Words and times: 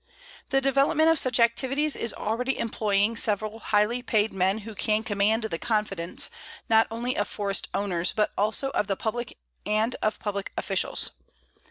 "The 0.49 0.61
development 0.61 1.11
of 1.11 1.19
such 1.19 1.39
activities 1.39 1.95
is 1.95 2.11
already 2.11 2.57
employing 2.57 3.15
several 3.15 3.59
highly 3.59 4.01
paid 4.01 4.33
men 4.33 4.57
who 4.65 4.73
can 4.73 5.03
command 5.03 5.43
the 5.43 5.59
confidence, 5.59 6.31
not 6.67 6.87
only 6.89 7.15
of 7.15 7.27
forest 7.27 7.67
owners, 7.71 8.11
but 8.11 8.31
also 8.35 8.71
of 8.71 8.87
the 8.87 8.97
public 8.97 9.37
and 9.63 9.95
of 10.01 10.17
public 10.17 10.53
officials. 10.57 11.11